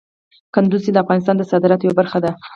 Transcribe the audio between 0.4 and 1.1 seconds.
کندز سیند د